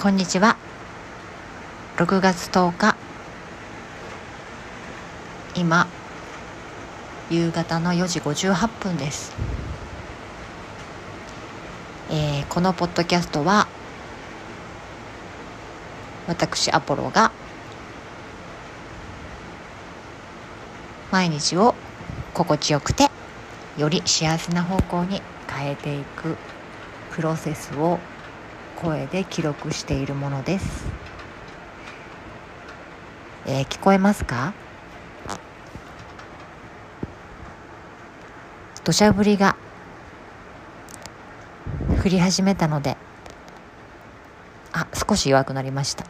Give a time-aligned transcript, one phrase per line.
[0.00, 0.56] こんにちは。
[1.96, 2.96] 6月10日。
[5.56, 5.88] 今
[7.30, 9.34] 夕方の4時58分です、
[12.10, 13.66] えーこのポッドキャストは
[16.28, 17.32] 私アポロが
[21.10, 21.74] 毎日を
[22.34, 23.08] 心地よくて
[23.76, 26.36] より幸せな方向に変えていく
[27.10, 27.98] プロセスを
[28.80, 30.86] 声で記録しているものです、
[33.44, 34.54] えー聞こえますか？
[38.84, 39.56] 土砂降りが
[42.04, 42.96] 降り始めたので
[44.72, 46.06] あ少し弱くなりました。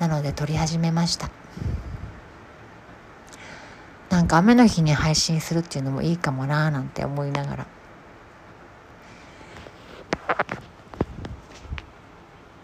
[0.00, 1.30] なので撮り始めました。
[4.10, 7.66] なんか雨の日に配信するっていうのもいいかもなーなんて思いながら。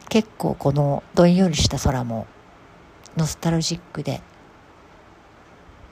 [0.09, 2.27] 結構このどんよりした空も
[3.17, 4.21] ノスタルジックで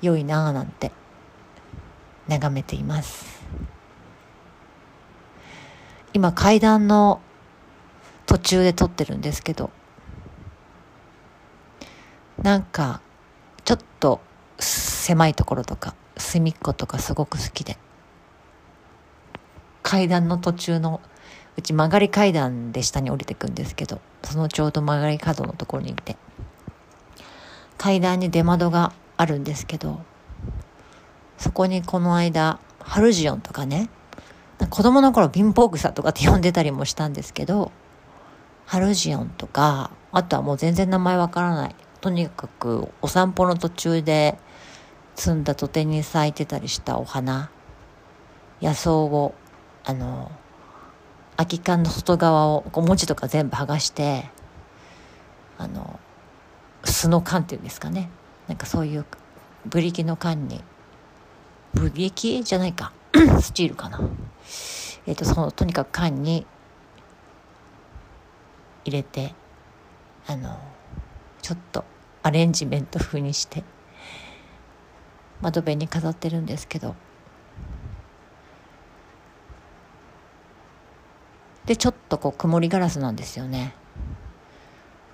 [0.02, 0.92] 良いなあなんて
[2.28, 3.40] 眺めています。
[6.12, 7.20] 今階段の
[8.26, 9.70] 途中で撮ってるんですけど
[12.42, 13.00] なんか
[13.64, 14.20] ちょっと
[14.58, 17.78] 狭いところとか隅っことかすごく好きで
[19.82, 21.00] 階段の途中の
[21.56, 26.16] うち曲がり階段で下に降りてくんですけどそのちょうど曲がり角のところにいて
[27.78, 30.00] 階段に出窓があるんですけど
[31.38, 33.88] そこにこの間ハルジオンとかね
[34.68, 37.72] 子供の頃貧乏草とかって呼んでたりもしたんですけど
[38.66, 44.38] ハルジオンとかあとはもう全然名前わからないとにかくお散歩の途中で
[45.16, 47.50] 摘んだ土手に咲いてたりしたお花
[48.62, 49.34] 野草を
[49.84, 50.30] あの
[51.40, 54.28] 空き缶の外側をこう文字とか全部剥がして
[55.56, 55.98] あの
[56.84, 58.10] 素の缶っていうんですかね。
[58.46, 59.06] なんかそういう
[59.64, 60.60] ブリキの缶に
[61.72, 62.92] ブリキじゃないか。
[63.40, 64.00] スチールかな。
[65.06, 66.46] えっ、とそのとにかく缶に
[68.84, 69.34] 入れて
[70.26, 70.58] あの
[71.40, 71.84] ちょっと
[72.22, 73.64] アレンジメント風にして
[75.40, 76.94] 窓辺に飾ってるんですけど。
[81.70, 83.72] でちょっとこう曇りガラスなんですよね。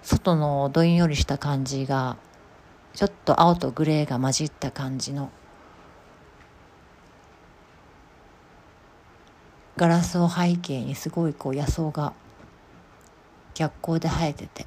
[0.03, 2.17] 外のどんよりした感じが
[2.95, 5.31] ちょっと青とグレーが混じった感じの。
[9.77, 12.15] ガラスを背景にすごいこう野草が
[13.53, 14.67] 逆光で生えてて。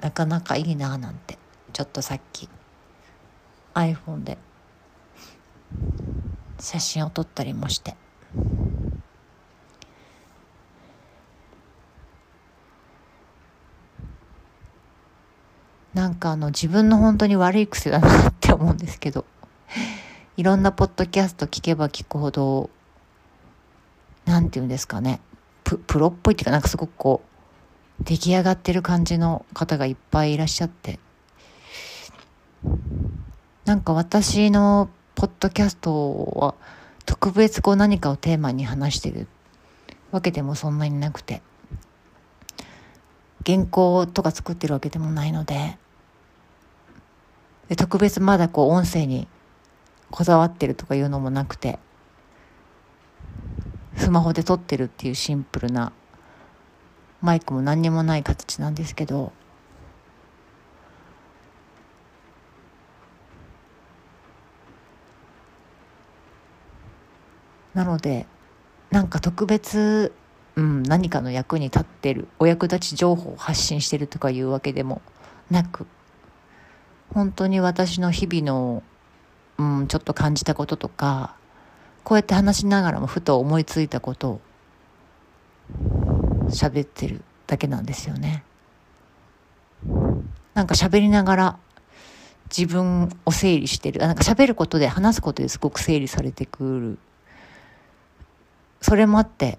[0.00, 1.38] なかなかいいなあなんて。
[1.72, 2.48] ちょっとさっき
[3.74, 4.36] iPhone で
[6.58, 7.96] 写真を撮ったりもして。
[15.94, 19.24] なんかあの自分の本当に悪い癖だなって思うんですけど。
[20.36, 22.68] いろんなポッドキャスト聞けば聞くほど
[24.26, 25.20] なんて言うんですかね。
[25.64, 27.22] ププロっぽいっていうかなんかすごくこ
[28.00, 30.98] う出来上がってる感じの方がいっぱいいらっしゃって。
[33.64, 36.54] なんか私のポッドキャストは
[37.06, 39.26] 特別こう何かをテーマに話してる
[40.10, 41.42] わけでもそんなになくて。
[43.46, 45.78] 原稿とか作ってるわけでもないので。
[47.68, 49.26] で特別まだこう音声に
[50.10, 51.78] こだわってるとかいうのもなくて。
[53.96, 55.92] スマホで撮ってるっていうシンプルな
[57.22, 59.32] マイクも何にもない形なんですけど。
[67.76, 68.26] なので
[68.90, 70.12] なんか特別、
[70.56, 75.02] うん、何かの役に立ってるお役立ち情報を発信してるとかいうわけでも
[75.50, 75.86] なく
[77.12, 78.82] 本当に私の日々の、
[79.58, 81.36] うん、ちょっと感じたこととか
[82.02, 84.40] こうやって話しながらもふと思いついたことを
[86.48, 88.42] 喋ってるだけなんですよね。
[90.54, 91.58] なんか喋りながら
[92.56, 94.00] 自分を整理してる。
[94.00, 96.98] なんか喋ることで話すことですごく整理されてくる。
[98.80, 99.58] それもあって、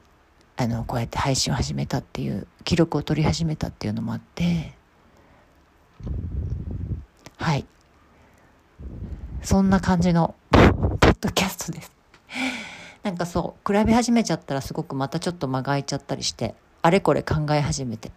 [0.56, 4.74] あの、こうやって配信を始めたっていう、記録を取り始めたっていうのもあって、
[7.38, 7.66] はい。
[9.42, 11.92] そんな感じの、ポッドキャストです。
[13.04, 18.12] なんかそう、比べ始めちゃったらすごくまたちょっと間が空いちゃったりして、あれこれ考え始めて。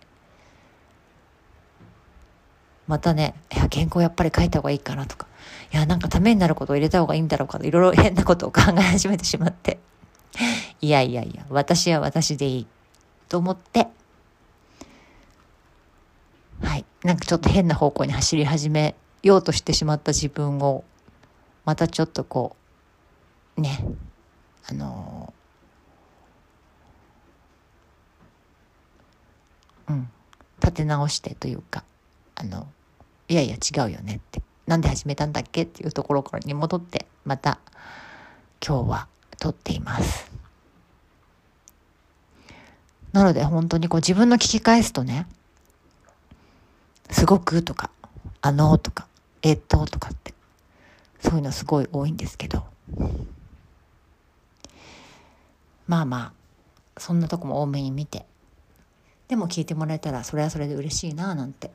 [2.88, 5.28] またね、いや、原稿やっぱり書いた方がいいかなとか、
[5.72, 9.78] いや、なんかためになることを入れた方がいいんだろうかと、いろいろ変なことを考え始めてしまって。
[10.80, 12.66] いやいやいや、私は私でいい
[13.28, 13.88] と思って、
[16.62, 16.84] はい。
[17.02, 20.84] なんかちょっと変な方向に走り始めようとしてしまった自分を、
[21.64, 22.56] またちょっとこ
[23.56, 23.84] う、ね、
[24.68, 30.10] あのー、うん、
[30.60, 31.84] 立て直してというか、
[32.34, 32.68] あの、
[33.28, 37.58] いやいや違うよねって、なんで始めたんだっけっていうところからに戻って、また
[38.66, 39.08] 今日は
[39.40, 40.30] 撮っています。
[43.12, 45.26] なので本当にこう自分の聞き返すとね、
[47.10, 47.90] すごくとか、
[48.40, 49.08] あのとか、
[49.42, 50.32] えっととかって、
[51.20, 52.64] そういうのすごい多いんですけど、
[55.88, 56.32] まあまあ、
[57.00, 58.26] そんなとこも多めに見て、
[59.26, 61.70] でも聞いてもらえたらそれはそれで嬉しいななんて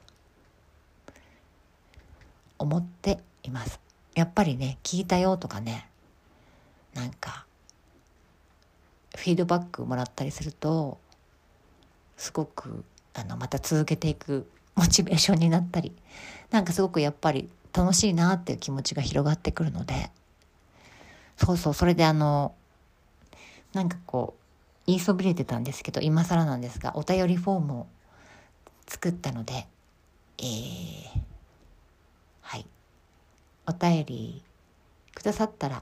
[2.57, 3.79] 思っています。
[4.13, 5.89] やっぱりね、聞いたよとかね、
[6.93, 7.45] なんか、
[9.15, 10.99] フィードバックもらったりすると、
[12.17, 12.83] すごく、
[13.13, 15.93] あの、また続けていくモチベーションになったり
[16.51, 20.11] なんかすごくやっぱり楽しいなっていう気持ちが広がってくるので
[21.37, 22.53] そうそうそれであの
[23.73, 24.41] なんかこう
[24.87, 27.87] 言いそびれてたんですけど今更なんですがお便りフォームを
[28.87, 29.67] 作ったので
[30.37, 31.19] えー、
[32.41, 32.65] はい。
[33.65, 34.43] お便り
[35.13, 35.81] くださったら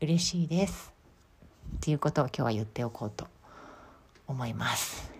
[0.00, 0.95] 嬉しいです。
[1.76, 3.26] っていうことを今日は言っておこうと
[4.26, 5.10] 思います。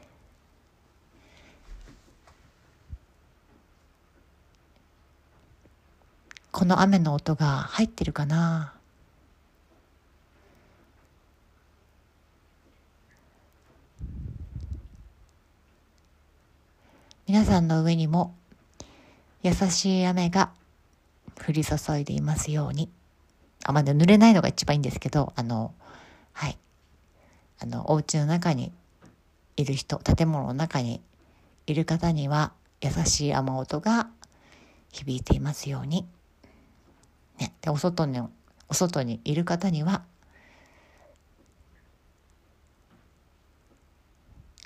[6.51, 8.73] この雨の音が入ってるかな？
[17.29, 18.35] 皆さんの上にも
[19.43, 20.51] 優しい雨が
[21.47, 22.89] 降り注いでいますように。
[23.65, 25.75] あ、まだ濡れないのが一番いいんですけど、あの、
[26.37, 26.59] はい。
[27.61, 28.71] あの、お家の中に
[29.57, 31.01] いる人、建物の中に
[31.67, 32.53] いる方には
[32.83, 34.11] 優しい雨音が
[34.93, 36.07] 響いていますように。
[37.39, 38.21] ね、でお外に
[38.69, 40.03] お外にいる方には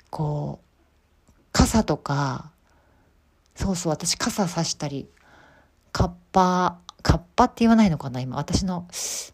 [0.09, 2.51] こう傘とか
[3.55, 5.07] そうそう私傘さしたり
[5.91, 8.87] カッパカッパって言わないのかな今私の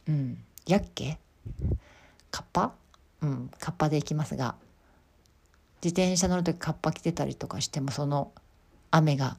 [0.07, 1.19] うんやっけ
[2.57, 2.73] パ？
[3.21, 4.55] うんカッパで行きますが
[5.83, 8.31] 自転車乗る時カッパ着てたりとかしてもその
[8.89, 9.37] 雨が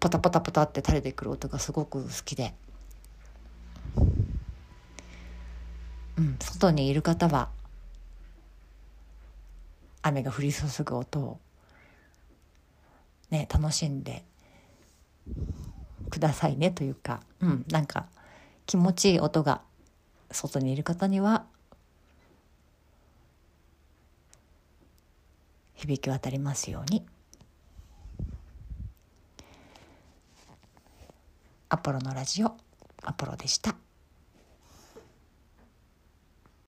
[0.00, 2.54] パタパタパタって垂れてくる音がすごく好きで、
[6.16, 7.50] うん、外にいる方は
[10.02, 11.40] 雨が降り注ぐ音を
[13.30, 14.24] ね楽しんで
[16.10, 18.06] くださいねというか、うん、なんか
[18.66, 19.62] 気持ちいい音が
[20.30, 21.46] 外にいる方には
[25.74, 27.06] 響き渡りますように。
[31.70, 32.56] アポロのラジオ
[33.02, 33.76] アポロでした。